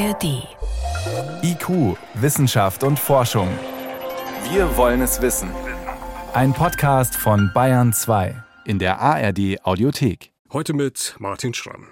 ARD. 0.00 0.48
IQ, 1.42 1.98
Wissenschaft 2.14 2.84
und 2.84 2.98
Forschung. 2.98 3.48
Wir 4.50 4.74
wollen 4.78 5.02
es 5.02 5.20
wissen. 5.20 5.50
Ein 6.32 6.54
Podcast 6.54 7.14
von 7.14 7.50
Bayern 7.52 7.92
2 7.92 8.42
in 8.64 8.78
der 8.78 8.98
ARD 8.98 9.62
Audiothek. 9.62 10.32
Heute 10.54 10.72
mit 10.72 11.16
Martin 11.18 11.52
Schramm. 11.52 11.88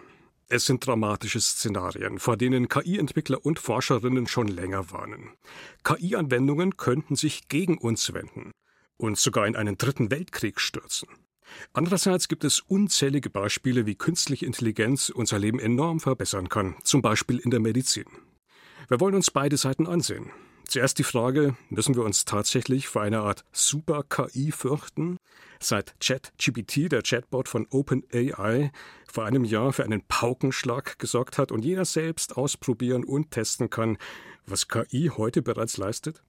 Es 0.48 0.64
sind 0.64 0.86
dramatische 0.86 1.38
Szenarien, 1.38 2.18
vor 2.18 2.38
denen 2.38 2.70
KI-Entwickler 2.70 3.44
und 3.44 3.58
Forscherinnen 3.58 4.26
schon 4.26 4.48
länger 4.48 4.90
warnen. 4.90 5.32
KI-Anwendungen 5.84 6.78
könnten 6.78 7.14
sich 7.14 7.48
gegen 7.48 7.76
uns 7.76 8.14
wenden 8.14 8.52
und 8.96 9.18
sogar 9.18 9.46
in 9.46 9.54
einen 9.54 9.76
dritten 9.76 10.10
Weltkrieg 10.10 10.60
stürzen. 10.60 11.08
Andererseits 11.72 12.28
gibt 12.28 12.44
es 12.44 12.60
unzählige 12.60 13.30
Beispiele, 13.30 13.86
wie 13.86 13.94
künstliche 13.94 14.46
Intelligenz 14.46 15.08
unser 15.08 15.38
Leben 15.38 15.58
enorm 15.58 16.00
verbessern 16.00 16.48
kann, 16.48 16.76
zum 16.82 17.02
Beispiel 17.02 17.38
in 17.38 17.50
der 17.50 17.60
Medizin. 17.60 18.06
Wir 18.88 19.00
wollen 19.00 19.14
uns 19.14 19.30
beide 19.30 19.56
Seiten 19.56 19.86
ansehen. 19.86 20.30
Zuerst 20.68 20.98
die 20.98 21.04
Frage, 21.04 21.56
müssen 21.70 21.94
wir 21.94 22.02
uns 22.02 22.26
tatsächlich 22.26 22.88
vor 22.88 23.00
einer 23.00 23.22
Art 23.22 23.44
Super-KI 23.52 24.52
fürchten? 24.52 25.16
Seit 25.60 25.98
ChatGPT, 25.98 26.92
der 26.92 27.02
Chatbot 27.02 27.48
von 27.48 27.66
OpenAI, 27.70 28.70
vor 29.10 29.24
einem 29.24 29.44
Jahr 29.44 29.72
für 29.72 29.84
einen 29.84 30.02
Paukenschlag 30.06 30.98
gesorgt 30.98 31.38
hat 31.38 31.52
und 31.52 31.64
jeder 31.64 31.86
selbst 31.86 32.36
ausprobieren 32.36 33.04
und 33.04 33.30
testen 33.30 33.70
kann, 33.70 33.96
was 34.46 34.68
KI 34.68 35.10
heute 35.16 35.40
bereits 35.40 35.78
leistet? 35.78 36.22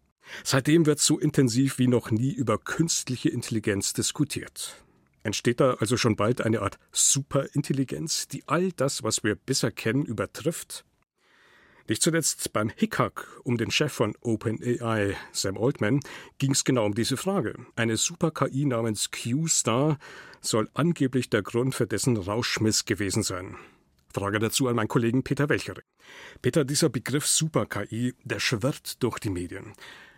Seitdem 0.43 0.85
wird 0.85 0.99
so 0.99 1.19
intensiv 1.19 1.77
wie 1.77 1.87
noch 1.87 2.11
nie 2.11 2.31
über 2.31 2.57
künstliche 2.57 3.29
Intelligenz 3.29 3.91
diskutiert. 3.91 4.83
Entsteht 5.23 5.59
da 5.59 5.73
also 5.75 5.97
schon 5.97 6.15
bald 6.15 6.41
eine 6.41 6.61
Art 6.61 6.79
Superintelligenz, 6.91 8.27
die 8.27 8.43
all 8.47 8.71
das, 8.71 9.03
was 9.03 9.23
wir 9.23 9.35
bisher 9.35 9.71
kennen, 9.71 10.05
übertrifft? 10.05 10.85
Nicht 11.89 12.03
zuletzt 12.03 12.53
beim 12.53 12.69
Hickhack 12.69 13.27
um 13.43 13.57
den 13.57 13.71
Chef 13.71 13.91
von 13.91 14.15
OpenAI, 14.21 15.17
Sam 15.31 15.57
Altman, 15.57 16.01
ging 16.37 16.51
es 16.51 16.63
genau 16.63 16.85
um 16.85 16.93
diese 16.93 17.17
Frage. 17.17 17.55
Eine 17.75 17.97
Super-KI 17.97 18.65
namens 18.65 19.09
Q-Star 19.09 19.97
soll 20.39 20.69
angeblich 20.75 21.31
der 21.31 21.41
Grund 21.41 21.73
für 21.73 21.87
dessen 21.87 22.15
Rauschmiss 22.15 22.85
gewesen 22.85 23.23
sein. 23.23 23.57
Frage 24.13 24.37
dazu 24.37 24.67
an 24.67 24.75
meinen 24.75 24.87
Kollegen 24.87 25.23
Peter 25.23 25.49
Welchere. 25.49 25.81
Peter, 26.43 26.63
dieser 26.63 26.89
Begriff 26.89 27.25
Super-KI, 27.25 28.13
der 28.23 28.39
schwirrt 28.39 29.01
durch 29.01 29.17
die 29.17 29.31
Medien. 29.31 29.73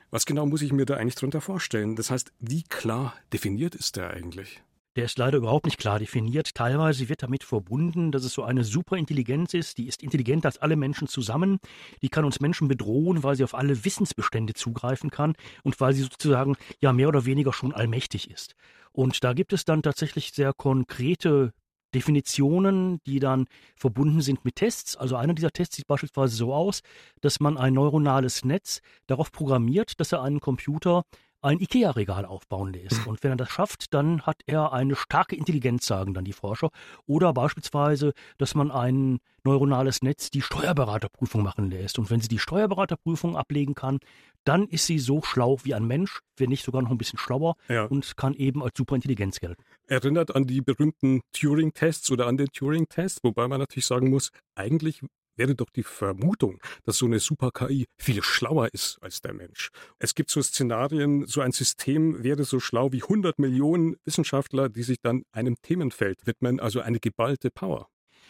Was 0.09 0.25
genau 0.25 0.45
muss 0.45 0.61
ich 0.61 0.73
mir 0.73 0.85
da 0.85 0.97
eigentlich 0.97 1.15
darunter 1.15 1.39
vorstellen? 1.39 1.95
Das 1.95 2.11
heißt, 2.11 2.33
wie 2.39 2.63
klar 2.63 3.15
definiert 3.31 3.75
ist 3.75 3.95
der 3.95 4.11
eigentlich? 4.11 4.61
Der 4.97 5.05
ist 5.05 5.17
leider 5.17 5.37
überhaupt 5.37 5.65
nicht 5.65 5.77
klar 5.77 5.99
definiert. 5.99 6.53
Teilweise 6.53 7.07
wird 7.07 7.23
damit 7.23 7.45
verbunden, 7.45 8.11
dass 8.11 8.25
es 8.25 8.33
so 8.33 8.43
eine 8.43 8.65
Superintelligenz 8.65 9.53
ist, 9.53 9.77
die 9.77 9.87
ist 9.87 10.03
intelligenter 10.03 10.49
als 10.49 10.57
alle 10.57 10.75
Menschen 10.75 11.07
zusammen, 11.07 11.59
die 12.01 12.09
kann 12.09 12.25
uns 12.25 12.41
Menschen 12.41 12.67
bedrohen, 12.67 13.23
weil 13.23 13.37
sie 13.37 13.45
auf 13.45 13.55
alle 13.55 13.85
Wissensbestände 13.85 14.53
zugreifen 14.53 15.09
kann 15.09 15.35
und 15.63 15.79
weil 15.79 15.93
sie 15.93 16.01
sozusagen 16.01 16.57
ja 16.81 16.91
mehr 16.91 17.07
oder 17.07 17.25
weniger 17.25 17.53
schon 17.53 17.73
allmächtig 17.73 18.29
ist. 18.29 18.55
Und 18.91 19.23
da 19.23 19.31
gibt 19.31 19.53
es 19.53 19.63
dann 19.63 19.81
tatsächlich 19.81 20.31
sehr 20.33 20.51
konkrete 20.51 21.53
Definitionen, 21.93 22.99
die 23.05 23.19
dann 23.19 23.47
verbunden 23.75 24.21
sind 24.21 24.43
mit 24.43 24.57
Tests. 24.57 24.97
Also 24.97 25.15
einer 25.15 25.33
dieser 25.33 25.51
Tests 25.51 25.77
sieht 25.77 25.87
beispielsweise 25.87 26.35
so 26.35 26.53
aus, 26.53 26.81
dass 27.21 27.39
man 27.39 27.57
ein 27.57 27.73
neuronales 27.73 28.43
Netz 28.43 28.81
darauf 29.07 29.31
programmiert, 29.31 29.99
dass 30.01 30.11
er 30.11 30.21
einen 30.21 30.41
Computer 30.41 31.03
ein 31.41 31.59
IKEA-Regal 31.59 32.25
aufbauen 32.25 32.73
lässt. 32.73 33.07
Und 33.07 33.23
wenn 33.23 33.31
er 33.31 33.37
das 33.37 33.49
schafft, 33.49 33.93
dann 33.93 34.21
hat 34.23 34.41
er 34.45 34.73
eine 34.73 34.95
starke 34.95 35.35
Intelligenz, 35.35 35.85
sagen 35.85 36.13
dann 36.13 36.25
die 36.25 36.33
Forscher. 36.33 36.69
Oder 37.07 37.33
beispielsweise, 37.33 38.13
dass 38.37 38.55
man 38.55 38.71
ein 38.71 39.19
neuronales 39.43 40.01
Netz 40.03 40.29
die 40.29 40.41
Steuerberaterprüfung 40.41 41.41
machen 41.41 41.69
lässt. 41.69 41.97
Und 41.97 42.09
wenn 42.09 42.21
sie 42.21 42.27
die 42.27 42.39
Steuerberaterprüfung 42.39 43.35
ablegen 43.35 43.73
kann, 43.73 43.99
dann 44.43 44.67
ist 44.67 44.85
sie 44.85 44.99
so 44.99 45.21
schlau 45.21 45.57
wie 45.63 45.73
ein 45.73 45.85
Mensch, 45.85 46.19
wenn 46.37 46.49
nicht 46.49 46.63
sogar 46.63 46.81
noch 46.81 46.91
ein 46.91 46.97
bisschen 46.97 47.19
schlauer 47.19 47.55
ja. 47.67 47.85
und 47.85 48.17
kann 48.17 48.33
eben 48.33 48.63
als 48.63 48.73
Superintelligenz 48.77 49.39
gelten. 49.39 49.63
Erinnert 49.87 50.35
an 50.35 50.45
die 50.45 50.61
berühmten 50.61 51.21
Turing-Tests 51.33 52.11
oder 52.11 52.27
an 52.27 52.37
den 52.37 52.47
Turing-Test, 52.47 53.23
wobei 53.23 53.47
man 53.47 53.59
natürlich 53.59 53.85
sagen 53.85 54.09
muss, 54.09 54.31
eigentlich 54.55 55.01
wäre 55.35 55.55
doch 55.55 55.69
die 55.69 55.83
Vermutung, 55.83 56.59
dass 56.83 56.97
so 56.97 57.05
eine 57.05 57.19
Super-KI 57.19 57.87
viel 57.97 58.21
schlauer 58.23 58.69
ist 58.73 58.97
als 59.01 59.21
der 59.21 59.33
Mensch. 59.33 59.69
Es 59.99 60.15
gibt 60.15 60.29
so 60.29 60.41
Szenarien, 60.41 61.25
so 61.25 61.41
ein 61.41 61.51
System 61.51 62.23
wäre 62.23 62.43
so 62.43 62.59
schlau 62.59 62.91
wie 62.91 63.01
100 63.03 63.39
Millionen 63.39 63.95
Wissenschaftler, 64.05 64.69
die 64.69 64.83
sich 64.83 64.99
dann 65.01 65.23
einem 65.31 65.55
Themenfeld 65.61 66.25
widmen, 66.25 66.59
also 66.59 66.81
eine 66.81 66.99
geballte 66.99 67.51
Power. 67.51 67.87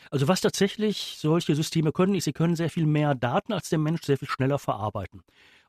Also 0.09 0.27
was 0.27 0.41
tatsächlich 0.41 1.17
solche 1.19 1.55
Systeme 1.55 1.91
können, 1.91 2.15
ist, 2.15 2.23
sie 2.23 2.33
können 2.33 2.55
sehr 2.55 2.69
viel 2.69 2.85
mehr 2.85 3.13
Daten 3.13 3.53
als 3.53 3.69
der 3.69 3.79
Mensch 3.79 4.01
sehr 4.03 4.17
viel 4.17 4.27
schneller 4.27 4.57
verarbeiten. 4.57 5.21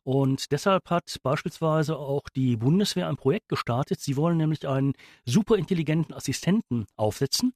Und 0.04 0.50
deshalb 0.50 0.90
hat 0.90 1.16
beispielsweise 1.22 1.96
auch 1.96 2.28
die 2.28 2.56
Bundeswehr 2.56 3.08
ein 3.08 3.16
Projekt 3.16 3.48
gestartet. 3.48 4.00
Sie 4.00 4.16
wollen 4.16 4.36
nämlich 4.36 4.66
einen 4.66 4.94
superintelligenten 5.26 6.14
Assistenten 6.14 6.86
aufsetzen. 6.96 7.52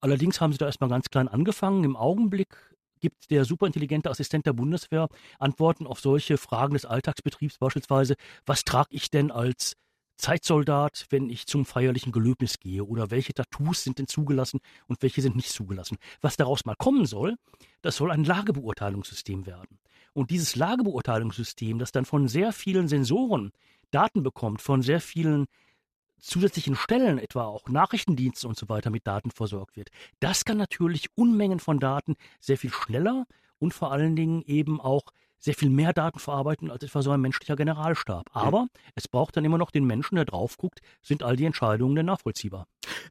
Allerdings 0.00 0.40
haben 0.40 0.52
sie 0.52 0.58
da 0.58 0.66
erstmal 0.66 0.90
ganz 0.90 1.08
klein 1.08 1.28
angefangen. 1.28 1.84
Im 1.84 1.96
Augenblick 1.96 2.56
gibt 3.04 3.30
der 3.30 3.44
superintelligente 3.44 4.08
Assistent 4.08 4.46
der 4.46 4.54
Bundeswehr 4.54 5.08
Antworten 5.38 5.86
auf 5.86 6.00
solche 6.00 6.38
Fragen 6.38 6.72
des 6.72 6.86
Alltagsbetriebs, 6.86 7.58
beispielsweise, 7.58 8.14
was 8.46 8.64
trage 8.64 8.88
ich 8.92 9.10
denn 9.10 9.30
als 9.30 9.74
Zeitsoldat, 10.16 11.04
wenn 11.10 11.28
ich 11.28 11.46
zum 11.46 11.66
feierlichen 11.66 12.12
Gelöbnis 12.12 12.58
gehe? 12.60 12.82
Oder 12.82 13.10
welche 13.10 13.34
Tattoos 13.34 13.84
sind 13.84 13.98
denn 13.98 14.06
zugelassen 14.06 14.60
und 14.86 15.02
welche 15.02 15.20
sind 15.20 15.36
nicht 15.36 15.50
zugelassen? 15.50 15.98
Was 16.22 16.38
daraus 16.38 16.64
mal 16.64 16.76
kommen 16.76 17.04
soll, 17.04 17.36
das 17.82 17.96
soll 17.96 18.10
ein 18.10 18.24
Lagebeurteilungssystem 18.24 19.44
werden. 19.44 19.78
Und 20.14 20.30
dieses 20.30 20.56
Lagebeurteilungssystem, 20.56 21.78
das 21.78 21.92
dann 21.92 22.06
von 22.06 22.26
sehr 22.26 22.54
vielen 22.54 22.88
Sensoren 22.88 23.50
Daten 23.90 24.22
bekommt, 24.22 24.62
von 24.62 24.80
sehr 24.80 25.02
vielen 25.02 25.44
zusätzlichen 26.24 26.76
Stellen, 26.76 27.18
etwa 27.18 27.44
auch 27.44 27.68
Nachrichtendienste 27.68 28.48
und 28.48 28.58
so 28.58 28.68
weiter, 28.68 28.90
mit 28.90 29.06
Daten 29.06 29.30
versorgt 29.30 29.76
wird. 29.76 29.90
Das 30.20 30.44
kann 30.44 30.56
natürlich 30.56 31.06
Unmengen 31.14 31.60
von 31.60 31.78
Daten 31.78 32.16
sehr 32.40 32.58
viel 32.58 32.72
schneller 32.72 33.26
und 33.58 33.74
vor 33.74 33.92
allen 33.92 34.16
Dingen 34.16 34.42
eben 34.46 34.80
auch 34.80 35.04
sehr 35.44 35.54
viel 35.54 35.68
mehr 35.68 35.92
Daten 35.92 36.18
verarbeiten 36.18 36.70
als 36.70 36.82
etwa 36.82 37.02
so 37.02 37.10
ein 37.10 37.20
menschlicher 37.20 37.54
Generalstab. 37.54 38.30
Aber 38.32 38.60
ja. 38.60 38.80
es 38.94 39.08
braucht 39.08 39.36
dann 39.36 39.44
immer 39.44 39.58
noch 39.58 39.70
den 39.70 39.84
Menschen, 39.84 40.16
der 40.16 40.24
drauf 40.24 40.56
guckt, 40.56 40.80
sind 41.02 41.22
all 41.22 41.36
die 41.36 41.44
Entscheidungen 41.44 41.94
denn 41.94 42.06
nachvollziehbar. 42.06 42.66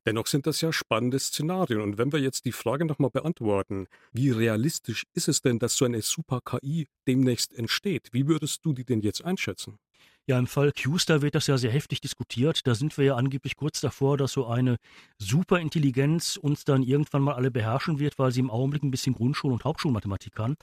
Dennoch 0.06 0.26
sind 0.26 0.48
das 0.48 0.60
ja 0.62 0.74
spannende 0.74 1.20
Szenarien. 1.20 1.82
Und 1.82 2.00
wenn 2.00 2.12
wir 2.12 2.20
jetzt 2.20 2.46
die 2.46 2.52
Frage 2.52 2.86
nochmal 2.86 3.12
beantworten, 3.12 3.88
wie 4.12 4.32
realistisch 4.32 5.04
ist 5.14 5.28
es 5.28 5.42
denn, 5.42 5.60
dass 5.60 5.76
so 5.76 5.86
eine 5.86 6.02
Super-KI 6.02 6.88
demnächst 7.08 7.54
entsteht? 7.54 8.10
Wie 8.12 8.28
würdest 8.28 8.66
du 8.66 8.74
die 8.74 8.86
denn 8.86 9.02
jetzt 9.02 9.24
einschätzen? 9.24 9.78
Ja, 10.26 10.40
im 10.40 10.48
Fall 10.48 10.72
Q-Star 10.72 11.22
wird 11.22 11.36
das 11.36 11.48
ja 11.48 11.58
sehr 11.58 11.72
heftig 11.72 12.00
diskutiert. 12.00 12.66
Da 12.66 12.76
sind 12.76 12.98
wir 12.98 13.04
ja 13.04 13.16
angeblich 13.16 13.58
kurz 13.58 13.82
davor, 13.82 14.18
dass 14.18 14.32
so 14.32 14.48
eine 14.48 14.78
Superintelligenz 15.18 16.38
uns 16.38 16.64
dann 16.64 16.82
irgendwann 16.82 17.24
mal 17.24 17.34
alle 17.34 17.52
beherrschen 17.52 18.00
wird, 18.00 18.18
weil 18.18 18.32
sie 18.32 18.40
im 18.40 18.50
Augenblick 18.50 18.84
ein 18.84 18.92
bisschen 18.92 19.16
Grundschul- 19.16 19.52
und 19.52 19.66
Hauptschulmathematik 19.66 20.34
kann. 20.34 20.56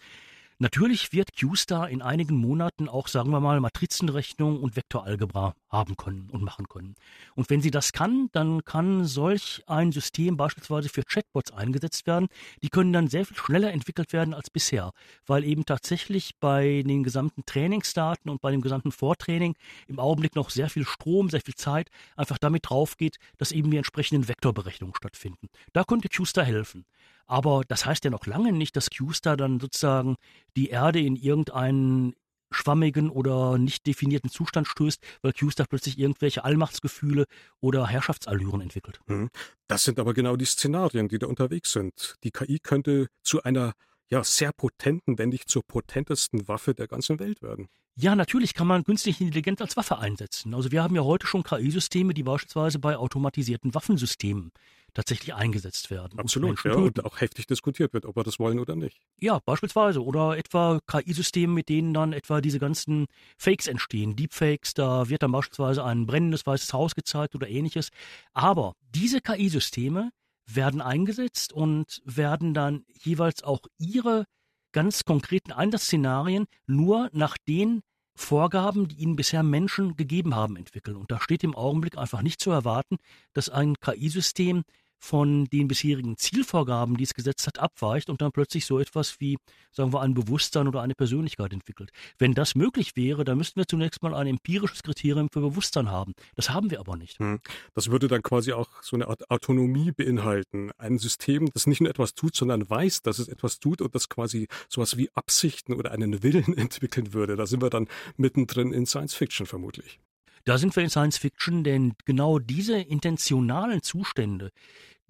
Natürlich 0.63 1.15
wird 1.15 1.35
QStar 1.35 1.89
in 1.89 2.03
einigen 2.03 2.37
Monaten 2.37 2.87
auch, 2.87 3.09
sagen 3.09 3.31
wir 3.31 3.41
mal, 3.41 3.61
Matrizenrechnung 3.61 4.63
und 4.63 4.77
Vektoralgebra 4.77 5.55
haben 5.71 5.97
können 5.97 6.29
und 6.31 6.43
machen 6.43 6.69
können. 6.69 6.97
Und 7.35 7.49
wenn 7.49 7.63
sie 7.63 7.71
das 7.71 7.95
kann, 7.95 8.29
dann 8.33 8.63
kann 8.67 9.07
solch 9.07 9.63
ein 9.67 9.91
System 9.91 10.37
beispielsweise 10.37 10.91
für 10.91 11.03
Chatbots 11.03 11.51
eingesetzt 11.51 12.07
werden. 12.07 12.29
Die 12.63 12.69
können 12.69 12.93
dann 12.93 13.09
sehr 13.09 13.25
viel 13.25 13.39
schneller 13.39 13.73
entwickelt 13.73 14.13
werden 14.13 14.35
als 14.35 14.51
bisher, 14.51 14.93
weil 15.25 15.45
eben 15.45 15.65
tatsächlich 15.65 16.37
bei 16.41 16.83
den 16.87 17.05
gesamten 17.05 17.47
Trainingsdaten 17.47 18.31
und 18.31 18.43
bei 18.43 18.51
dem 18.51 18.61
gesamten 18.61 18.93
Vortraining 18.93 19.55
im 19.89 19.99
Augenblick 19.99 20.37
noch 20.37 20.51
sehr 20.51 20.69
viel 20.69 20.85
Strom, 20.85 21.31
sehr 21.31 21.41
viel 21.41 21.55
Zeit 21.55 21.89
einfach 22.17 22.37
damit 22.37 22.69
drauf 22.69 22.99
geht, 22.99 23.17
dass 23.39 23.53
eben 23.53 23.71
die 23.71 23.79
entsprechenden 23.79 24.29
Vektorberechnungen 24.29 24.95
stattfinden. 24.95 25.49
Da 25.73 25.85
könnte 25.85 26.11
QStar 26.11 26.45
helfen. 26.45 26.85
Aber 27.27 27.63
das 27.67 27.87
heißt 27.87 28.05
ja 28.05 28.11
noch 28.11 28.27
lange 28.27 28.53
nicht, 28.53 28.77
dass 28.77 28.91
QStar 28.91 29.37
dann 29.37 29.61
sozusagen 29.61 30.17
die 30.57 30.69
Erde 30.69 31.01
in 31.01 31.17
irgendeinen 31.17 32.15
schwammigen 32.51 33.11
oder 33.11 33.59
nicht 33.59 33.87
definierten 33.87 34.31
Zustand 34.31 34.67
stößt, 34.67 35.01
weil 35.23 35.33
QStar 35.33 35.67
plötzlich 35.69 35.99
irgendwelche 35.99 36.45
Allmachtsgefühle 36.45 37.27
oder 37.61 37.87
Herrschaftsallüren 37.87 38.61
entwickelt. 38.61 39.01
Hm. 39.07 39.31
Das 39.69 39.85
sind 39.85 40.01
aber 40.01 40.15
genau 40.15 40.37
die 40.37 40.45
Szenarien, 40.45 41.09
die 41.09 41.19
da 41.19 41.29
unterwegs 41.29 41.73
sind. 41.73 42.17
Die 42.25 42.33
KI 42.33 42.59
könnte 42.59 43.09
zu 43.23 43.43
einer 43.43 43.75
ja, 44.11 44.25
sehr 44.25 44.53
potenten, 44.53 45.19
wenn 45.19 45.29
nicht 45.29 45.49
zur 45.49 45.63
potentesten 45.65 46.49
Waffe 46.49 46.75
der 46.75 46.89
ganzen 46.89 47.19
Welt 47.19 47.43
werden. 47.43 47.69
Ja, 47.97 48.15
natürlich 48.15 48.55
kann 48.55 48.67
man 48.67 48.85
künstliche 48.85 49.25
Intelligenz 49.25 49.61
als 49.61 49.77
Waffe 49.77 49.99
einsetzen. 49.99 50.55
Also 50.55 50.73
wir 50.73 50.83
haben 50.83 50.95
ja 50.95 51.03
heute 51.03 51.27
schon 51.27 51.43
KI-Systeme, 51.43 52.15
die 52.15 52.23
beispielsweise 52.23 52.79
bei 52.79 52.97
automatisierten 52.97 53.75
Waffensystemen 53.75 54.53
tatsächlich 54.95 55.35
eingesetzt 55.35 55.91
werden. 55.91 56.19
Absolut, 56.19 56.65
ja, 56.65 56.75
und 56.75 57.05
auch 57.05 57.21
heftig 57.21 57.47
diskutiert 57.47 57.93
wird, 57.93 58.07
ob 58.07 58.17
wir 58.17 58.25
das 58.25 58.39
wollen 58.39 58.59
oder 58.59 58.75
nicht. 58.75 58.99
Ja, 59.21 59.39
beispielsweise. 59.45 60.03
Oder 60.03 60.37
etwa 60.39 60.81
KI-Systeme, 60.87 61.53
mit 61.53 61.69
denen 61.69 61.93
dann 61.93 62.13
etwa 62.13 62.41
diese 62.41 62.59
ganzen 62.59 63.07
Fakes 63.37 63.67
entstehen, 63.67 64.17
Deepfakes, 64.17 64.75
da 64.75 65.09
wird 65.09 65.23
dann 65.23 65.33
beispielsweise 65.33 65.85
ein 65.85 66.07
brennendes 66.07 66.47
weißes 66.47 66.73
Haus 66.73 66.95
gezeigt 66.95 67.35
oder 67.35 67.49
ähnliches. 67.49 67.91
Aber 68.33 68.75
diese 68.95 69.21
KI-Systeme 69.21 70.11
werden 70.55 70.81
eingesetzt 70.81 71.53
und 71.53 72.03
werden 72.05 72.55
dann 72.55 72.85
jeweils 72.89 73.43
auch 73.43 73.63
ihre 73.79 74.25
ganz 74.73 75.05
konkreten 75.05 75.53
Einsatzszenarien 75.53 76.47
nur 76.67 77.11
nach 77.13 77.37
den 77.49 77.81
Vorgaben, 78.15 78.89
die 78.89 78.97
ihnen 78.97 79.17
bisher 79.17 79.43
Menschen 79.43 79.97
gegeben 79.97 80.35
haben, 80.35 80.57
entwickeln. 80.57 80.97
Und 80.97 81.11
da 81.11 81.21
steht 81.21 81.43
im 81.43 81.55
Augenblick 81.55 81.97
einfach 81.97 82.23
nicht 82.23 82.41
zu 82.41 82.51
erwarten, 82.51 82.97
dass 83.33 83.49
ein 83.49 83.77
KI-System 83.81 84.63
von 85.01 85.47
den 85.47 85.67
bisherigen 85.67 86.17
Zielvorgaben, 86.17 86.97
die 86.97 87.05
es 87.05 87.15
gesetzt 87.15 87.47
hat, 87.47 87.59
abweicht 87.59 88.11
und 88.11 88.21
dann 88.21 88.33
plötzlich 88.33 88.67
so 88.67 88.79
etwas 88.79 89.19
wie, 89.19 89.39
sagen 89.73 89.93
wir, 89.93 90.03
ein 90.03 90.15
Bewusstsein 90.15 90.69
oder 90.69 90.83
eine 90.83 90.95
Persönlichkeit 90.95 91.53
entwickelt. 91.53 91.91
Wenn 92.19 92.35
das 92.35 92.55
möglich 92.55 92.97
wäre, 92.97 93.25
dann 93.25 93.39
müssten 93.39 93.59
wir 93.59 93.67
zunächst 93.67 94.03
mal 94.03 94.15
ein 94.15 94.27
empirisches 94.27 94.83
Kriterium 94.83 95.29
für 95.33 95.41
Bewusstsein 95.41 95.91
haben. 95.91 96.13
Das 96.37 96.51
haben 96.51 96.71
wir 96.71 96.81
aber 96.81 96.97
nicht. 96.97 97.19
Hm. 97.19 97.41
Das 97.75 97.91
würde 97.91 98.09
dann 98.09 98.23
quasi 98.23 98.53
auch 98.53 98.83
so 98.83 98.95
eine 98.95 99.09
Art 99.09 99.31
Autonomie 99.31 99.91
beinhalten. 99.91 100.71
Ein 100.77 100.99
System, 100.99 101.49
das 101.55 101.67
nicht 101.67 101.81
nur 101.81 101.91
etwas 101.91 102.15
tut, 102.15 102.37
sondern 102.37 102.69
weiß, 102.69 103.03
dass 103.03 103.19
es 103.19 103.29
etwas 103.29 103.59
tut 103.59 103.81
und 103.81 103.95
das 103.95 104.11
quasi 104.11 104.49
sowas 104.69 104.99
wie 104.99 105.09
Absichten 105.15 105.73
oder 105.73 105.93
einen 105.93 106.23
Willen 106.23 106.55
entwickeln 106.57 107.15
würde. 107.15 107.37
Da 107.37 107.47
sind 107.47 107.63
wir 107.63 107.71
dann 107.71 107.89
mittendrin 108.17 108.73
in 108.73 108.85
Science 108.85 109.15
Fiction 109.15 109.47
vermutlich. 109.47 109.99
Da 110.45 110.57
sind 110.57 110.75
wir 110.75 110.83
in 110.83 110.91
Science 110.91 111.19
Fiction, 111.19 111.65
denn 111.65 111.95
genau 112.07 112.39
diese 112.39 112.81
intentionalen 112.81 113.83
Zustände, 113.83 114.51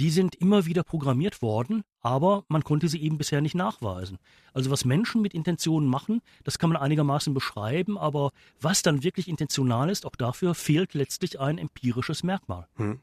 die 0.00 0.10
sind 0.10 0.34
immer 0.36 0.64
wieder 0.64 0.82
programmiert 0.82 1.42
worden, 1.42 1.82
aber 2.02 2.44
man 2.48 2.64
konnte 2.64 2.88
sie 2.88 3.02
eben 3.02 3.18
bisher 3.18 3.40
nicht 3.40 3.54
nachweisen. 3.54 4.18
Also 4.52 4.70
was 4.70 4.84
Menschen 4.84 5.22
mit 5.22 5.34
Intentionen 5.34 5.88
machen, 5.88 6.22
das 6.44 6.58
kann 6.58 6.70
man 6.70 6.80
einigermaßen 6.80 7.34
beschreiben, 7.34 7.98
aber 7.98 8.32
was 8.60 8.82
dann 8.82 9.04
wirklich 9.04 9.28
intentional 9.28 9.90
ist, 9.90 10.06
auch 10.06 10.16
dafür 10.16 10.54
fehlt 10.54 10.94
letztlich 10.94 11.38
ein 11.38 11.58
empirisches 11.58 12.22
Merkmal. 12.22 12.66
Hm. 12.76 13.00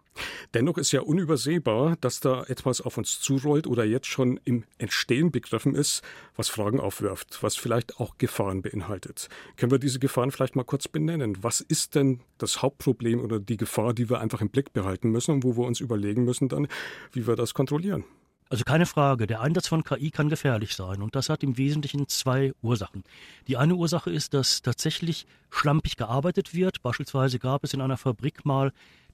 Dennoch 0.54 0.78
ist 0.78 0.92
ja 0.92 1.02
unübersehbar, 1.02 1.96
dass 2.02 2.20
da 2.20 2.44
etwas 2.44 2.82
auf 2.82 2.98
uns 2.98 3.20
zurollt 3.20 3.68
oder 3.68 3.86
jetzt 3.86 4.08
schon 4.08 4.40
im 4.46 4.64
Entstehen 4.78 5.32
begriffen 5.32 5.76
ist, 5.76 6.02
was 6.36 6.50
Fragen 6.50 6.80
aufwirft, 6.80 7.42
was 7.44 7.56
vielleicht 7.56 8.00
auch 8.00 8.18
Gefahren 8.18 8.62
beinhaltet. 8.62 9.30
Können 9.58 9.72
wir 9.72 9.80
diese 9.80 10.00
Gefahren 10.00 10.32
vielleicht 10.32 10.56
mal 10.56 10.64
kurz 10.64 10.88
benennen? 10.88 11.38
Was 11.44 11.62
ist 11.62 11.96
denn 11.96 12.22
das 12.38 12.62
Hauptproblem 12.62 13.22
oder 13.22 13.40
die 13.40 13.58
Gefahr, 13.58 13.94
die 13.94 14.10
wir 14.10 14.20
einfach 14.20 14.42
im 14.42 14.50
Blick 14.50 14.74
behalten 14.74 15.12
müssen 15.12 15.32
und 15.32 15.44
wo 15.44 15.56
wir 15.56 15.66
uns 15.66 15.80
überlegen 15.80 16.26
müssen 16.26 16.50
dann, 16.50 16.68
wie 17.12 17.28
wir 17.28 17.36
das 17.36 17.54
kontrollieren? 17.54 18.04
Also 18.50 18.64
keine 18.64 18.86
Frage, 18.86 19.28
der 19.28 19.42
Einsatz 19.42 19.68
von 19.68 19.84
KI 19.84 20.10
kann 20.10 20.30
gefährlich 20.30 20.76
sein 20.76 21.02
und 21.02 21.16
das 21.16 21.30
hat 21.30 21.44
im 21.44 21.58
Wesentlichen 21.58 22.08
zwei 22.08 22.54
Ursachen. 22.62 23.04
Die 23.48 23.58
eine 23.58 23.76
Ursache 23.76 24.10
ist, 24.10 24.34
dass 24.34 24.62
tatsächlich 24.62 25.26
schlampig 25.50 25.98
gearbeitet 25.98 26.54
wird. 26.54 26.82
Beispielsweise 26.82 27.40
gab 27.40 27.64
es 27.64 27.74
in 27.74 27.82
einer 27.82 27.98
Fabrik 27.98 28.46
mal 28.46 28.72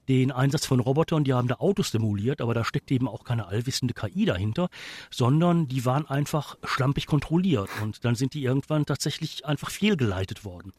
den 0.08 0.30
Einsatz 0.30 0.66
von 0.66 0.80
Robotern, 0.80 1.24
die 1.24 1.32
haben 1.32 1.48
da 1.48 1.56
Autos 1.56 1.90
simuliert, 1.90 2.40
aber 2.40 2.54
da 2.54 2.64
steckt 2.64 2.90
eben 2.90 3.08
auch 3.08 3.24
keine 3.24 3.46
allwissende 3.46 3.94
KI 3.94 4.26
dahinter, 4.26 4.68
sondern 5.10 5.66
die 5.66 5.84
waren 5.84 6.06
einfach 6.06 6.56
schlampig 6.62 7.06
kontrolliert 7.06 7.70
und 7.82 8.04
dann 8.04 8.14
sind 8.14 8.34
die 8.34 8.44
irgendwann 8.44 8.86
tatsächlich 8.86 9.46
einfach 9.46 9.70
fehlgeleitet 9.70 10.44
worden. 10.44 10.72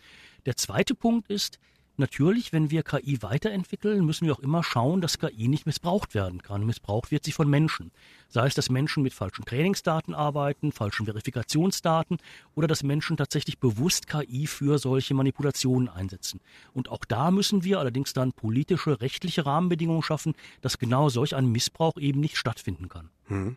Der 0.46 0.56
zweite 0.56 0.94
Punkt 0.94 1.28
ist, 1.30 1.60
Natürlich, 1.98 2.52
wenn 2.52 2.72
wir 2.72 2.84
KI 2.84 3.22
weiterentwickeln, 3.22 4.06
müssen 4.06 4.26
wir 4.26 4.34
auch 4.34 4.40
immer 4.40 4.64
schauen, 4.64 5.00
dass 5.00 5.18
KI 5.18 5.48
nicht 5.48 5.66
missbraucht 5.66 6.14
werden 6.14 6.42
kann. 6.42 6.66
Missbraucht 6.66 7.10
wird 7.10 7.24
sie 7.24 7.32
von 7.32 7.50
Menschen. 7.50 7.92
Sei 8.28 8.46
es, 8.48 8.54
dass 8.54 8.70
Menschen 8.70 9.02
mit 9.02 9.14
falschen 9.14 9.46
Trainingsdaten 9.46 10.14
arbeiten, 10.14 10.74
falschen 10.74 11.06
Verifikationsdaten 11.06 12.18
oder 12.54 12.68
dass 12.68 12.84
Menschen 12.84 13.16
tatsächlich 13.16 13.60
bewusst 13.60 14.08
KI 14.08 14.46
für 14.46 14.78
solche 14.78 15.14
Manipulationen 15.14 15.88
einsetzen. 15.88 16.42
Und 16.74 16.90
auch 16.90 17.06
da 17.06 17.32
müssen 17.32 17.64
wir 17.64 17.80
allerdings 17.80 18.12
dann 18.12 18.34
politische, 18.34 19.00
rechtliche 19.00 19.46
Rahmenbedingungen 19.46 20.04
schaffen, 20.04 20.34
dass 20.62 20.78
genau 20.78 21.08
solch 21.08 21.34
ein 21.34 21.48
Missbrauch 21.48 21.98
eben 21.98 22.20
nicht 22.20 22.36
stattfinden 22.36 22.90
kann. 22.90 23.10
Hm. 23.28 23.56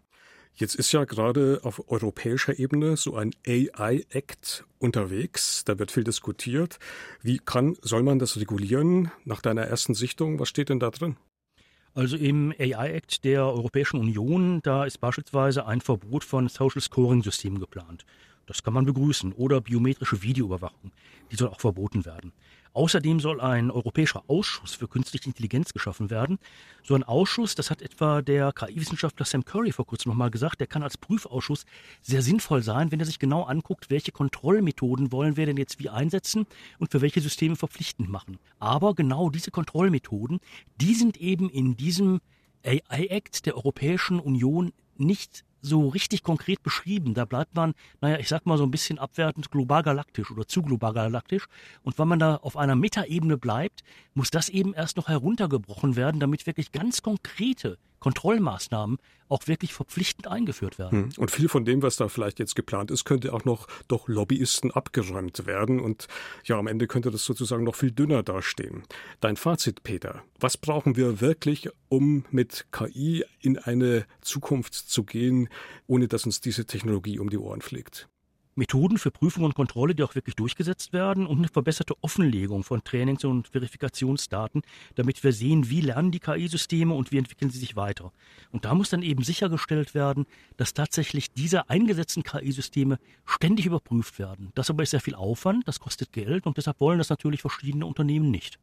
Jetzt 0.59 0.75
ist 0.75 0.91
ja 0.91 1.05
gerade 1.05 1.61
auf 1.63 1.89
europäischer 1.89 2.59
Ebene 2.59 2.97
so 2.97 3.15
ein 3.15 3.31
AI-Act 3.47 4.65
unterwegs. 4.81 5.63
Da 5.65 5.79
wird 5.79 5.93
viel 5.93 6.03
diskutiert. 6.03 6.81
Wie 7.23 7.39
kann, 7.39 7.77
soll 7.81 8.03
man 8.03 8.19
das 8.19 8.37
regulieren? 8.39 9.13
Nach 9.25 9.41
deiner 9.41 9.63
ersten 9.63 9.95
Sichtung, 9.95 10.41
was 10.41 10.49
steht 10.49 10.69
denn 10.69 10.81
da 10.81 10.91
drin? 10.91 11.17
Also 11.95 12.17
im 12.17 12.53
AI-Act 12.59 13.23
der 13.23 13.45
Europäischen 13.45 14.01
Union, 14.01 14.59
da 14.65 14.85
ist 14.85 14.99
beispielsweise 14.99 15.65
ein 15.65 15.81
Verbot 15.81 16.25
von 16.25 16.49
Social 16.49 16.81
Scoring-Systemen 16.81 17.61
geplant. 17.61 18.05
Das 18.49 18.63
kann 18.63 18.73
man 18.73 18.87
begrüßen. 18.87 19.35
Oder 19.35 19.61
biometrische 19.61 20.23
Videoüberwachung. 20.23 20.91
Die 21.31 21.37
soll 21.37 21.49
auch 21.49 21.61
verboten 21.61 22.07
werden. 22.07 22.33
Außerdem 22.73 23.21
soll 23.21 23.41
ein 23.41 23.71
europäischer 23.71 24.23
Ausschuss 24.27 24.75
für 24.75 24.89
künstliche 24.89 25.27
Intelligenz 25.27 25.73
geschaffen 25.73 26.11
werden. 26.11 26.39
So 26.83 26.95
ein 26.95 27.03
Ausschuss, 27.03 27.55
das 27.55 27.71
hat 27.71 27.83
etwa 27.83 28.23
der 28.23 28.53
KI-Wissenschaftler 28.53 29.27
Sam 29.27 29.45
Curry 29.45 29.73
vor 29.73 29.87
kurzem 29.87 30.11
nochmal 30.11 30.31
gesagt, 30.31 30.61
der 30.61 30.67
kann 30.67 30.83
als 30.83 30.97
Prüfausschuss 30.97 31.67
sehr 32.03 32.23
sinnvoll 32.23 32.63
sein, 32.63 32.91
wenn 32.91 33.01
er 33.01 33.07
sich 33.07 33.19
genau 33.19 33.43
anguckt, 33.43 33.91
welche 33.91 34.13
Kontrollmethoden 34.13 35.13
wollen 35.13 35.37
wir 35.37 35.45
denn 35.45 35.57
jetzt 35.57 35.79
wie 35.79 35.89
einsetzen 35.89 36.47
und 36.79 36.91
für 36.91 37.01
welche 37.01 37.21
Systeme 37.21 37.57
verpflichtend 37.57 38.09
machen. 38.09 38.39
Aber 38.59 38.95
genau 38.95 39.29
diese 39.29 39.51
Kontrollmethoden, 39.51 40.41
die 40.81 40.95
sind 40.95 41.17
eben 41.19 41.51
in 41.51 41.77
diesem 41.77 42.21
AI-Act 42.65 43.47
der 43.47 43.57
Europäischen 43.57 44.21
Union 44.21 44.73
nicht 44.97 45.45
so 45.61 45.89
richtig 45.89 46.23
konkret 46.23 46.63
beschrieben. 46.63 47.15
Da 47.15 47.25
bleibt 47.25 47.55
man, 47.55 47.75
naja, 48.01 48.19
ich 48.19 48.29
sag 48.29 48.47
mal 48.47 48.59
so 48.59 48.65
ein 48.65 48.71
bisschen 48.71 48.99
abwertend 48.99 49.51
global 49.51 49.83
galaktisch 49.83 50.31
oder 50.31 50.47
zu 50.47 50.63
global 50.63 50.93
galaktisch. 50.93 51.47
Und 51.83 51.99
wenn 51.99 52.09
man 52.09 52.19
da 52.19 52.37
auf 52.37 52.57
einer 52.57 52.77
Metaebene 52.77 53.37
bleibt, 53.37 53.83
muss 54.15 54.31
das 54.31 54.49
eben 54.49 54.75
erst 54.75 54.97
noch 54.97 55.09
heruntergebrochen 55.09 55.97
werden, 55.97 56.21
damit 56.21 56.47
wirklich 56.47 56.73
ganz 56.73 57.03
konkrete 57.03 57.79
Kontrollmaßnahmen 58.01 58.99
auch 59.29 59.47
wirklich 59.47 59.75
verpflichtend 59.75 60.27
eingeführt 60.27 60.79
werden. 60.79 61.05
Hm. 61.05 61.11
Und 61.19 61.31
viel 61.31 61.49
von 61.49 61.65
dem, 61.65 61.83
was 61.83 61.97
da 61.97 62.09
vielleicht 62.09 62.39
jetzt 62.39 62.55
geplant 62.55 62.91
ist, 62.91 63.05
könnte 63.05 63.33
auch 63.33 63.45
noch 63.45 63.67
durch 63.87 64.09
Lobbyisten 64.09 64.71
abgeräumt 64.71 65.47
werden. 65.47 65.81
Und 65.81 66.09
ja, 66.45 66.59
am 66.59 66.67
Ende 66.67 66.87
könnte 66.87 67.11
das 67.11 67.25
sozusagen 67.25 67.65
noch 67.65 67.75
viel 67.75 67.91
dünner 67.91 68.23
dastehen. 68.23 68.85
Dein 69.21 69.37
Fazit, 69.37 69.83
Peter. 69.83 70.23
Was 70.41 70.57
brauchen 70.57 70.97
wir 70.97 71.21
wirklich, 71.21 71.69
um 71.89 72.25
mit 72.31 72.67
KI 72.73 73.25
in 73.41 73.59
eine 73.59 74.07
Zukunft 74.21 74.75
zu 74.75 75.05
gehen, 75.05 75.49
ohne 75.87 76.09
dass 76.09 76.25
uns 76.25 76.41
diese 76.41 76.67
Technologie 76.67 77.19
um 77.19 77.31
die 77.31 77.39
Ohren 77.39 77.61
fliegt? 77.61 78.09
Methoden 78.59 78.99
für 78.99 79.11
Prüfung 79.11 79.45
und 79.45 79.55
Kontrolle, 79.55 79.95
die 79.95 80.03
auch 80.03 80.15
wirklich 80.15 80.35
durchgesetzt 80.35 80.93
werden 80.93 81.27
und 81.27 81.39
eine 81.39 81.49
verbesserte 81.49 81.95
Offenlegung 82.03 82.65
von 82.65 82.83
Trainings- 82.83 83.25
und 83.25 83.49
Verifikationsdaten, 83.49 84.63
damit 84.97 85.23
wir 85.25 85.33
sehen, 85.33 85.71
wie 85.71 85.81
lernen 85.81 86.11
die 86.11 86.19
KI-Systeme 86.19 86.93
und 86.93 87.13
wie 87.13 87.19
entwickeln 87.19 87.51
sie 87.51 87.59
sich 87.59 87.77
weiter. 87.77 88.13
Und 88.51 88.65
da 88.65 88.75
muss 88.75 88.91
dann 88.91 89.03
eben 89.03 89.23
sichergestellt 89.23 89.95
werden, 89.95 90.27
dass 90.57 90.75
tatsächlich 90.75 91.33
diese 91.33 91.71
eingesetzten 91.71 92.25
KI-Systeme 92.25 92.99
ständig 93.25 93.67
überprüft 93.67 94.19
werden. 94.19 94.51
Das 94.55 94.71
aber 94.71 94.83
ist 94.83 94.91
sehr 94.91 95.01
viel 95.01 95.15
Aufwand, 95.15 95.67
das 95.69 95.81
kostet 95.81 96.13
Geld 96.13 96.47
und 96.47 96.57
deshalb 96.57 96.81
wollen 96.81 96.99
das 96.99 97.11
natürlich 97.11 97.41
verschiedene 97.41 97.87
Unternehmen 97.87 98.31
nicht. 98.31 98.59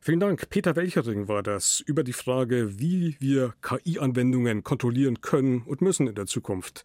Vielen 0.00 0.20
Dank. 0.20 0.48
Peter 0.48 0.76
Welchering 0.76 1.28
war 1.28 1.42
das 1.42 1.80
über 1.80 2.04
die 2.04 2.14
Frage, 2.14 2.78
wie 2.78 3.16
wir 3.18 3.52
KI-Anwendungen 3.60 4.64
kontrollieren 4.64 5.20
können 5.20 5.62
und 5.62 5.82
müssen 5.82 6.06
in 6.06 6.14
der 6.14 6.24
Zukunft. 6.26 6.84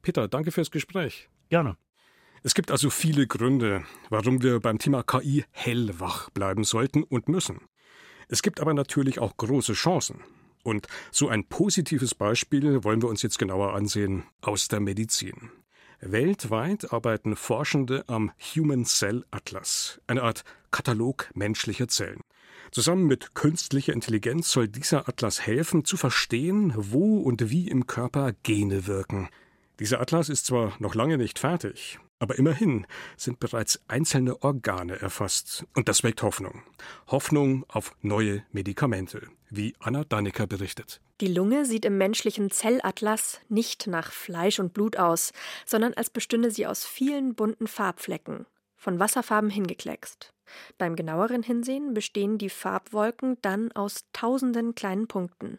Peter, 0.00 0.28
danke 0.28 0.50
fürs 0.50 0.70
Gespräch. 0.70 1.28
Gerne. 1.50 1.76
Es 2.46 2.52
gibt 2.52 2.70
also 2.70 2.90
viele 2.90 3.26
Gründe, 3.26 3.84
warum 4.10 4.42
wir 4.42 4.60
beim 4.60 4.78
Thema 4.78 5.02
KI 5.02 5.46
hellwach 5.50 6.28
bleiben 6.28 6.62
sollten 6.62 7.02
und 7.02 7.26
müssen. 7.26 7.62
Es 8.28 8.42
gibt 8.42 8.60
aber 8.60 8.74
natürlich 8.74 9.18
auch 9.18 9.38
große 9.38 9.72
Chancen. 9.72 10.20
Und 10.62 10.86
so 11.10 11.30
ein 11.30 11.46
positives 11.46 12.14
Beispiel 12.14 12.84
wollen 12.84 13.00
wir 13.00 13.08
uns 13.08 13.22
jetzt 13.22 13.38
genauer 13.38 13.72
ansehen 13.72 14.24
aus 14.42 14.68
der 14.68 14.80
Medizin. 14.80 15.52
Weltweit 16.00 16.92
arbeiten 16.92 17.34
Forschende 17.34 18.04
am 18.08 18.30
Human 18.54 18.84
Cell 18.84 19.24
Atlas, 19.30 20.02
eine 20.06 20.22
Art 20.22 20.44
Katalog 20.70 21.30
menschlicher 21.32 21.88
Zellen. 21.88 22.20
Zusammen 22.72 23.06
mit 23.06 23.34
künstlicher 23.34 23.94
Intelligenz 23.94 24.52
soll 24.52 24.68
dieser 24.68 25.08
Atlas 25.08 25.40
helfen, 25.40 25.86
zu 25.86 25.96
verstehen, 25.96 26.74
wo 26.76 27.20
und 27.20 27.48
wie 27.48 27.68
im 27.68 27.86
Körper 27.86 28.34
Gene 28.42 28.86
wirken. 28.86 29.30
Dieser 29.80 30.02
Atlas 30.02 30.28
ist 30.28 30.44
zwar 30.44 30.74
noch 30.78 30.94
lange 30.94 31.16
nicht 31.16 31.38
fertig, 31.38 31.98
aber 32.24 32.38
immerhin 32.38 32.86
sind 33.18 33.38
bereits 33.38 33.80
einzelne 33.86 34.42
Organe 34.42 34.98
erfasst. 34.98 35.66
Und 35.74 35.90
das 35.90 36.02
weckt 36.04 36.22
Hoffnung. 36.22 36.62
Hoffnung 37.08 37.66
auf 37.68 37.94
neue 38.00 38.42
Medikamente, 38.50 39.28
wie 39.50 39.74
Anna 39.78 40.04
Dannecker 40.04 40.46
berichtet. 40.46 41.02
Die 41.20 41.26
Lunge 41.26 41.66
sieht 41.66 41.84
im 41.84 41.98
menschlichen 41.98 42.50
Zellatlas 42.50 43.42
nicht 43.50 43.88
nach 43.88 44.10
Fleisch 44.10 44.58
und 44.58 44.72
Blut 44.72 44.96
aus, 44.96 45.34
sondern 45.66 45.92
als 45.92 46.08
bestünde 46.08 46.50
sie 46.50 46.66
aus 46.66 46.86
vielen 46.86 47.34
bunten 47.34 47.66
Farbflecken, 47.66 48.46
von 48.74 48.98
Wasserfarben 48.98 49.50
hingekleckst. 49.50 50.32
Beim 50.78 50.96
genaueren 50.96 51.42
Hinsehen 51.42 51.92
bestehen 51.92 52.38
die 52.38 52.48
Farbwolken 52.48 53.36
dann 53.42 53.70
aus 53.72 54.06
tausenden 54.14 54.74
kleinen 54.74 55.08
Punkten, 55.08 55.58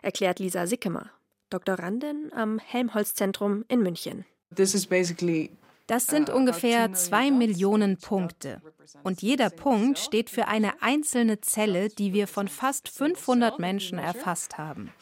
erklärt 0.00 0.38
Lisa 0.38 0.66
Sickemer, 0.66 1.10
Doktorandin 1.50 2.32
am 2.32 2.58
Helmholtz-Zentrum 2.58 3.66
in 3.68 3.82
München. 3.82 4.24
This 4.54 4.74
is 4.74 4.86
basically 4.86 5.50
das 5.86 6.06
sind 6.06 6.30
ungefähr 6.30 6.92
zwei 6.92 7.30
Millionen 7.30 7.96
Punkte. 7.98 8.60
Und 9.02 9.22
jeder 9.22 9.50
Punkt 9.50 9.98
steht 9.98 10.30
für 10.30 10.48
eine 10.48 10.82
einzelne 10.82 11.40
Zelle, 11.40 11.88
die 11.88 12.12
wir 12.12 12.26
von 12.26 12.48
fast 12.48 12.88
500 12.88 13.58
Menschen 13.58 13.98
erfasst 13.98 14.58
haben. 14.58 14.92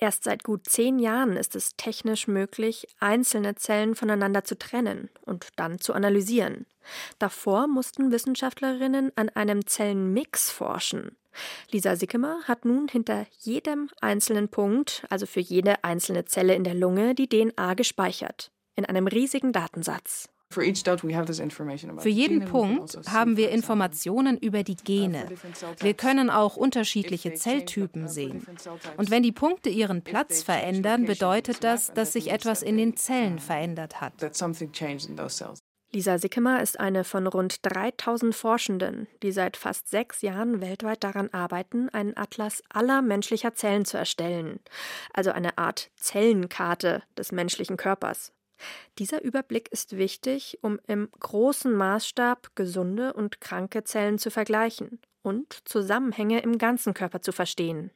Erst 0.00 0.24
seit 0.24 0.44
gut 0.44 0.68
zehn 0.68 1.00
Jahren 1.00 1.36
ist 1.36 1.56
es 1.56 1.74
technisch 1.76 2.28
möglich, 2.28 2.86
einzelne 3.00 3.56
Zellen 3.56 3.96
voneinander 3.96 4.44
zu 4.44 4.56
trennen 4.56 5.10
und 5.22 5.48
dann 5.56 5.80
zu 5.80 5.92
analysieren. 5.92 6.66
Davor 7.18 7.66
mussten 7.66 8.12
Wissenschaftlerinnen 8.12 9.10
an 9.16 9.28
einem 9.30 9.66
Zellenmix 9.66 10.50
forschen. 10.50 11.16
Lisa 11.70 11.96
Sickemer 11.96 12.38
hat 12.44 12.64
nun 12.64 12.88
hinter 12.88 13.26
jedem 13.40 13.90
einzelnen 14.00 14.48
Punkt, 14.48 15.04
also 15.10 15.26
für 15.26 15.40
jede 15.40 15.82
einzelne 15.84 16.24
Zelle 16.24 16.54
in 16.54 16.64
der 16.64 16.74
Lunge, 16.74 17.14
die 17.14 17.28
DNA 17.28 17.74
gespeichert. 17.74 18.52
In 18.78 18.84
einem 18.84 19.08
riesigen 19.08 19.52
Datensatz. 19.52 20.28
Für 20.50 20.62
jeden 20.62 22.44
Punkt 22.44 22.96
also 22.96 23.10
haben 23.10 23.36
wir 23.36 23.50
Informationen 23.50 24.38
über 24.38 24.62
die 24.62 24.74
uh, 24.74 24.84
Gene. 24.84 25.26
Wir 25.80 25.94
können 25.94 26.30
auch 26.30 26.56
unterschiedliche 26.56 27.34
Zelltypen 27.34 28.06
sehen. 28.06 28.46
Und 28.96 29.10
wenn 29.10 29.24
die 29.24 29.32
Punkte 29.32 29.68
ihren 29.68 30.02
Platz 30.02 30.44
verändern, 30.44 31.06
bedeutet 31.06 31.64
das, 31.64 31.92
dass 31.92 32.12
sich 32.12 32.30
etwas 32.30 32.62
in 32.62 32.76
den 32.76 32.96
Zellen 32.96 33.40
verändert 33.40 34.00
hat. 34.00 34.12
Lisa 35.90 36.18
Sickemer 36.18 36.62
ist 36.62 36.78
eine 36.78 37.02
von 37.02 37.26
rund 37.26 37.58
3000 37.62 38.32
Forschenden, 38.32 39.08
die 39.24 39.32
seit 39.32 39.56
fast 39.56 39.88
sechs 39.88 40.22
Jahren 40.22 40.60
weltweit 40.60 41.02
daran 41.02 41.30
arbeiten, 41.30 41.88
einen 41.88 42.16
Atlas 42.16 42.62
aller 42.68 43.02
menschlicher 43.02 43.54
Zellen 43.54 43.86
zu 43.86 43.98
erstellen, 43.98 44.60
also 45.12 45.32
eine 45.32 45.58
Art 45.58 45.90
Zellenkarte 45.96 47.02
des 47.16 47.32
menschlichen 47.32 47.76
Körpers. 47.76 48.32
Dieser 48.98 49.22
Überblick 49.22 49.68
ist 49.70 49.96
wichtig, 49.96 50.58
um 50.62 50.78
im 50.86 51.08
großen 51.20 51.72
Maßstab 51.72 52.54
gesunde 52.54 53.12
und 53.12 53.40
kranke 53.40 53.84
Zellen 53.84 54.18
zu 54.18 54.30
vergleichen 54.30 55.00
und 55.22 55.58
Zusammenhänge 55.64 56.40
im 56.40 56.58
ganzen 56.58 56.94
Körper 56.94 57.20
zu 57.20 57.32
verstehen, 57.32 57.90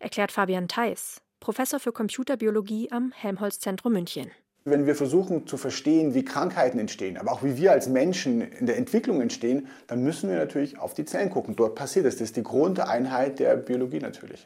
erklärt 0.00 0.32
Fabian 0.32 0.68
Theis, 0.68 1.20
Professor 1.40 1.80
für 1.80 1.92
Computerbiologie 1.92 2.90
am 2.90 3.12
Helmholtz-Zentrum 3.12 3.92
München. 3.92 4.30
Wenn 4.68 4.84
wir 4.84 4.96
versuchen 4.96 5.46
zu 5.46 5.58
verstehen, 5.58 6.14
wie 6.14 6.24
Krankheiten 6.24 6.80
entstehen, 6.80 7.18
aber 7.18 7.30
auch 7.30 7.44
wie 7.44 7.56
wir 7.56 7.70
als 7.70 7.88
Menschen 7.88 8.40
in 8.40 8.66
der 8.66 8.76
Entwicklung 8.76 9.20
entstehen, 9.20 9.68
dann 9.86 10.02
müssen 10.02 10.28
wir 10.28 10.36
natürlich 10.36 10.76
auf 10.80 10.92
die 10.92 11.04
Zellen 11.04 11.30
gucken. 11.30 11.54
Dort 11.54 11.76
passiert 11.76 12.04
es. 12.04 12.16
Das 12.16 12.22
ist 12.22 12.36
die 12.36 12.42
Grundeinheit 12.42 13.38
der 13.38 13.56
Biologie 13.58 14.00
natürlich. 14.00 14.44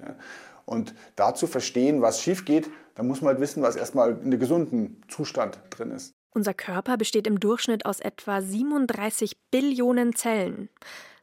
Und 0.70 0.94
dazu 1.16 1.48
verstehen, 1.48 2.00
was 2.00 2.22
schief 2.22 2.44
geht, 2.44 2.70
da 2.94 3.02
muss 3.02 3.22
man 3.22 3.30
halt 3.30 3.40
wissen, 3.40 3.60
was 3.60 3.74
erstmal 3.74 4.12
in 4.12 4.26
einem 4.26 4.38
gesunden 4.38 5.02
Zustand 5.08 5.58
drin 5.70 5.90
ist. 5.90 6.14
Unser 6.32 6.54
Körper 6.54 6.96
besteht 6.96 7.26
im 7.26 7.40
Durchschnitt 7.40 7.86
aus 7.86 7.98
etwa 7.98 8.40
37 8.40 9.36
Billionen 9.50 10.14
Zellen. 10.14 10.68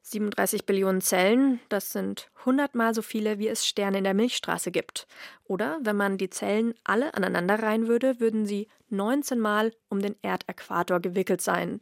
37 0.02 0.66
Billionen 0.66 1.00
Zellen, 1.00 1.62
das 1.70 1.94
sind 1.94 2.30
100 2.40 2.76
mal 2.76 2.94
so 2.94 3.02
viele, 3.02 3.40
wie 3.40 3.48
es 3.48 3.66
Sterne 3.66 4.00
in 4.00 4.04
der 4.04 4.14
Milchstraße 4.14 4.70
gibt. 4.72 5.08
Oder 5.46 5.80
wenn 5.82 5.96
man 5.96 6.18
die 6.18 6.30
Zellen 6.30 6.74
alle 6.84 7.14
aneinander 7.14 7.64
reihen 7.64 7.88
würde, 7.88 8.20
würden 8.20 8.46
sie 8.46 8.68
19 8.90 9.40
Mal 9.40 9.72
um 9.88 10.02
den 10.02 10.18
Erdäquator 10.24 11.00
gewickelt 11.00 11.40
sein. 11.40 11.80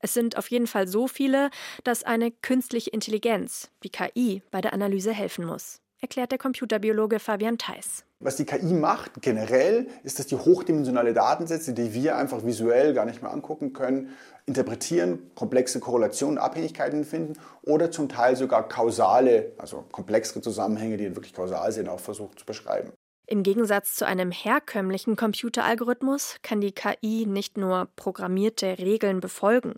Es 0.00 0.14
sind 0.14 0.38
auf 0.38 0.50
jeden 0.50 0.66
Fall 0.66 0.88
so 0.88 1.08
viele, 1.08 1.50
dass 1.84 2.04
eine 2.04 2.30
künstliche 2.30 2.88
Intelligenz, 2.88 3.70
wie 3.82 3.90
KI, 3.90 4.42
bei 4.50 4.62
der 4.62 4.72
Analyse 4.72 5.12
helfen 5.12 5.44
muss 5.44 5.81
erklärt 6.02 6.32
der 6.32 6.38
Computerbiologe 6.38 7.18
Fabian 7.20 7.56
Theis. 7.56 8.04
Was 8.20 8.36
die 8.36 8.44
KI 8.44 8.74
macht 8.74 9.22
generell, 9.22 9.86
ist, 10.02 10.18
dass 10.18 10.26
die 10.26 10.36
hochdimensionale 10.36 11.14
Datensätze, 11.14 11.72
die 11.72 11.94
wir 11.94 12.16
einfach 12.16 12.44
visuell 12.44 12.92
gar 12.92 13.06
nicht 13.06 13.22
mehr 13.22 13.32
angucken 13.32 13.72
können, 13.72 14.10
interpretieren, 14.44 15.30
komplexe 15.34 15.80
Korrelationen, 15.80 16.38
Abhängigkeiten 16.38 17.04
finden 17.04 17.34
oder 17.62 17.90
zum 17.90 18.08
Teil 18.08 18.36
sogar 18.36 18.68
kausale, 18.68 19.52
also 19.58 19.84
komplexere 19.92 20.40
Zusammenhänge, 20.40 20.96
die 20.96 21.14
wirklich 21.14 21.34
kausal 21.34 21.70
sind, 21.72 21.88
auch 21.88 22.00
versucht 22.00 22.40
zu 22.40 22.46
beschreiben. 22.46 22.92
Im 23.26 23.44
Gegensatz 23.44 23.94
zu 23.94 24.04
einem 24.04 24.32
herkömmlichen 24.32 25.16
Computeralgorithmus 25.16 26.36
kann 26.42 26.60
die 26.60 26.72
KI 26.72 27.24
nicht 27.26 27.56
nur 27.56 27.88
programmierte 27.96 28.78
Regeln 28.78 29.20
befolgen, 29.20 29.76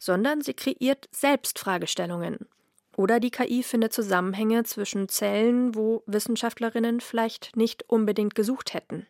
sondern 0.00 0.40
sie 0.40 0.54
kreiert 0.54 1.06
selbst 1.12 1.58
Fragestellungen. 1.58 2.48
Oder 2.96 3.20
die 3.20 3.30
KI 3.30 3.62
findet 3.62 3.92
Zusammenhänge 3.92 4.64
zwischen 4.64 5.10
Zellen, 5.10 5.74
wo 5.74 6.02
Wissenschaftlerinnen 6.06 7.00
vielleicht 7.00 7.54
nicht 7.54 7.88
unbedingt 7.90 8.34
gesucht 8.34 8.72
hätten. 8.72 9.06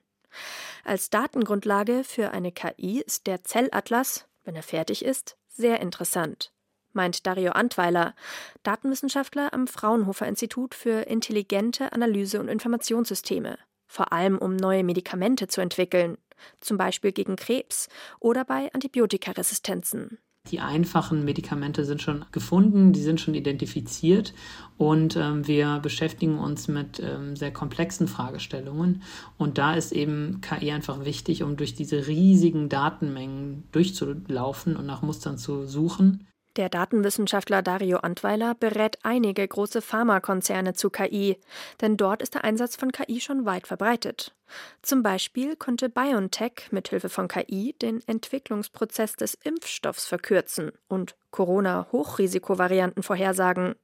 Als 0.84 1.08
Datengrundlage 1.08 2.02
für 2.02 2.32
eine 2.32 2.50
KI 2.50 3.00
ist 3.00 3.28
der 3.28 3.44
Zellatlas, 3.44 4.26
wenn 4.44 4.56
er 4.56 4.64
fertig 4.64 5.04
ist, 5.04 5.36
sehr 5.48 5.80
interessant, 5.80 6.52
meint 6.92 7.26
Dario 7.28 7.52
Antweiler, 7.52 8.16
Datenwissenschaftler 8.64 9.54
am 9.54 9.68
Fraunhofer 9.68 10.26
Institut 10.26 10.74
für 10.74 11.02
intelligente 11.02 11.92
Analyse 11.92 12.40
und 12.40 12.48
Informationssysteme, 12.48 13.56
vor 13.86 14.12
allem 14.12 14.36
um 14.36 14.56
neue 14.56 14.82
Medikamente 14.82 15.46
zu 15.46 15.60
entwickeln, 15.60 16.18
zum 16.60 16.76
Beispiel 16.76 17.12
gegen 17.12 17.36
Krebs 17.36 17.88
oder 18.18 18.44
bei 18.44 18.68
Antibiotikaresistenzen. 18.74 20.18
Die 20.50 20.60
einfachen 20.60 21.24
Medikamente 21.24 21.84
sind 21.84 22.02
schon 22.02 22.24
gefunden, 22.32 22.92
die 22.92 23.02
sind 23.02 23.20
schon 23.20 23.34
identifiziert 23.34 24.34
und 24.78 25.16
ähm, 25.16 25.46
wir 25.46 25.78
beschäftigen 25.80 26.38
uns 26.38 26.68
mit 26.68 27.00
ähm, 27.00 27.36
sehr 27.36 27.52
komplexen 27.52 28.08
Fragestellungen. 28.08 29.02
Und 29.38 29.58
da 29.58 29.74
ist 29.74 29.92
eben 29.92 30.40
KI 30.40 30.72
einfach 30.72 31.04
wichtig, 31.04 31.42
um 31.42 31.56
durch 31.56 31.74
diese 31.74 32.06
riesigen 32.06 32.68
Datenmengen 32.68 33.64
durchzulaufen 33.72 34.76
und 34.76 34.86
nach 34.86 35.02
Mustern 35.02 35.38
zu 35.38 35.66
suchen. 35.66 36.26
Der 36.56 36.70
Datenwissenschaftler 36.70 37.60
Dario 37.60 37.98
Antweiler 37.98 38.54
berät 38.54 38.98
einige 39.02 39.46
große 39.46 39.82
Pharmakonzerne 39.82 40.72
zu 40.72 40.88
KI, 40.88 41.38
denn 41.82 41.98
dort 41.98 42.22
ist 42.22 42.32
der 42.32 42.44
Einsatz 42.44 42.76
von 42.76 42.92
KI 42.92 43.20
schon 43.20 43.44
weit 43.44 43.66
verbreitet. 43.66 44.34
Zum 44.80 45.02
Beispiel 45.02 45.56
konnte 45.56 45.90
BioNTech 45.90 46.68
mithilfe 46.70 47.10
von 47.10 47.28
KI 47.28 47.74
den 47.82 48.00
Entwicklungsprozess 48.06 49.16
des 49.16 49.34
Impfstoffs 49.34 50.06
verkürzen 50.06 50.72
und 50.88 51.14
Corona-Hochrisikovarianten 51.30 53.02
vorhersagen. 53.02 53.74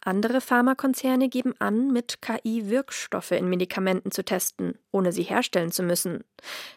Andere 0.00 0.40
Pharmakonzerne 0.40 1.28
geben 1.28 1.54
an, 1.60 1.92
mit 1.92 2.20
KI 2.22 2.68
Wirkstoffe 2.68 3.30
in 3.30 3.48
Medikamenten 3.48 4.10
zu 4.10 4.24
testen, 4.24 4.76
ohne 4.90 5.12
sie 5.12 5.22
herstellen 5.22 5.70
zu 5.70 5.84
müssen, 5.84 6.24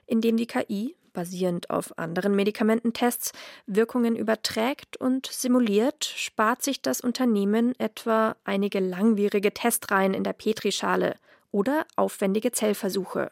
indem 0.06 0.38
die 0.38 0.48
KI 0.48 0.96
basierend 1.14 1.70
auf 1.70 1.98
anderen 1.98 2.36
Medikamententests, 2.36 3.32
Wirkungen 3.66 4.16
überträgt 4.16 4.98
und 4.98 5.28
simuliert, 5.28 6.04
spart 6.04 6.64
sich 6.64 6.82
das 6.82 7.02
Unternehmen 7.02 7.74
etwa 7.80 8.36
einige 8.44 8.80
langwierige 8.80 9.54
Testreihen 9.54 10.14
in 10.14 10.24
der 10.24 10.34
Petrischale 10.34 11.16
oder 11.52 11.86
aufwendige 11.96 12.52
Zellversuche. 12.52 13.32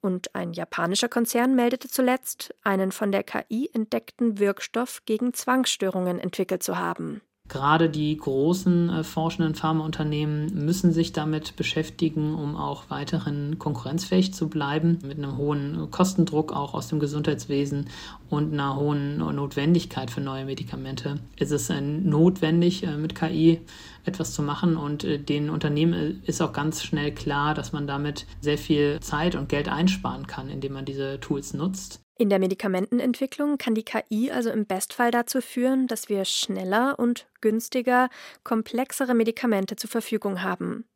Und 0.00 0.34
ein 0.34 0.52
japanischer 0.52 1.08
Konzern 1.08 1.54
meldete 1.54 1.88
zuletzt, 1.88 2.54
einen 2.62 2.92
von 2.92 3.10
der 3.10 3.22
KI 3.22 3.70
entdeckten 3.72 4.38
Wirkstoff 4.38 5.02
gegen 5.06 5.32
Zwangsstörungen 5.32 6.18
entwickelt 6.18 6.62
zu 6.62 6.78
haben. 6.78 7.22
Gerade 7.48 7.88
die 7.88 8.16
großen 8.16 8.90
äh, 8.90 9.04
forschenden 9.04 9.54
Pharmaunternehmen 9.54 10.64
müssen 10.64 10.92
sich 10.92 11.12
damit 11.12 11.54
beschäftigen, 11.54 12.34
um 12.34 12.56
auch 12.56 12.84
weiterhin 12.88 13.58
konkurrenzfähig 13.58 14.34
zu 14.34 14.48
bleiben, 14.48 14.98
mit 15.06 15.18
einem 15.18 15.36
hohen 15.36 15.90
Kostendruck 15.92 16.52
auch 16.52 16.74
aus 16.74 16.88
dem 16.88 16.98
Gesundheitswesen 16.98 17.86
und 18.28 18.52
einer 18.52 18.76
hohen 18.76 19.18
Notwendigkeit 19.18 20.10
für 20.10 20.20
neue 20.20 20.44
Medikamente. 20.44 21.20
Es 21.38 21.52
ist 21.52 21.70
äh, 21.70 21.80
notwendig, 21.80 22.82
äh, 22.82 22.96
mit 22.96 23.14
KI 23.14 23.60
etwas 24.04 24.32
zu 24.32 24.42
machen 24.42 24.76
und 24.76 25.04
äh, 25.04 25.18
den 25.18 25.50
Unternehmen 25.50 26.22
ist 26.24 26.40
auch 26.42 26.52
ganz 26.52 26.82
schnell 26.82 27.12
klar, 27.12 27.54
dass 27.54 27.72
man 27.72 27.86
damit 27.86 28.26
sehr 28.40 28.58
viel 28.58 28.98
Zeit 29.00 29.36
und 29.36 29.48
Geld 29.48 29.68
einsparen 29.68 30.26
kann, 30.26 30.48
indem 30.48 30.72
man 30.72 30.84
diese 30.84 31.20
Tools 31.20 31.54
nutzt. 31.54 32.00
In 32.18 32.30
der 32.30 32.38
Medikamentenentwicklung 32.38 33.58
kann 33.58 33.74
die 33.74 33.84
KI 33.84 34.30
also 34.30 34.50
im 34.50 34.64
Bestfall 34.64 35.10
dazu 35.10 35.42
führen, 35.42 35.86
dass 35.86 36.08
wir 36.08 36.24
schneller 36.24 36.98
und 36.98 37.26
günstiger 37.42 38.08
komplexere 38.42 39.14
Medikamente 39.14 39.76
zur 39.76 39.90
Verfügung 39.90 40.42
haben. 40.42 40.86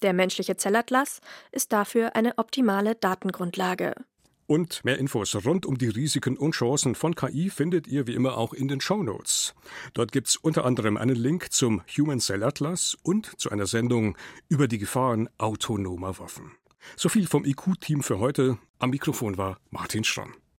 Der 0.00 0.14
menschliche 0.14 0.56
Zellatlas 0.56 1.20
ist 1.52 1.72
dafür 1.74 2.16
eine 2.16 2.38
optimale 2.38 2.94
Datengrundlage. 2.94 3.94
Und 4.46 4.84
mehr 4.84 4.98
Infos 4.98 5.36
rund 5.44 5.66
um 5.66 5.76
die 5.76 5.90
Risiken 5.90 6.38
und 6.38 6.52
Chancen 6.52 6.94
von 6.94 7.14
KI 7.14 7.50
findet 7.50 7.86
ihr 7.86 8.06
wie 8.06 8.14
immer 8.14 8.38
auch 8.38 8.54
in 8.54 8.66
den 8.66 8.80
Show 8.80 9.02
Notes. 9.02 9.54
Dort 9.92 10.10
gibt's 10.12 10.34
unter 10.34 10.64
anderem 10.64 10.96
einen 10.96 11.14
Link 11.14 11.52
zum 11.52 11.82
Human 11.96 12.20
Cell 12.20 12.42
Atlas 12.42 12.96
und 13.02 13.38
zu 13.38 13.50
einer 13.50 13.66
Sendung 13.66 14.16
über 14.48 14.66
die 14.66 14.78
Gefahren 14.78 15.28
autonomer 15.36 16.18
Waffen. 16.18 16.52
So 16.96 17.10
viel 17.10 17.26
vom 17.26 17.44
IQ-Team 17.44 18.02
für 18.02 18.18
heute. 18.18 18.58
Am 18.78 18.90
Mikrofon 18.90 19.36
war 19.36 19.60
Martin 19.70 20.02
Schramm. 20.02 20.34